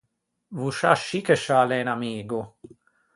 [0.59, 2.41] Voscià scì che scià l’é un amigo!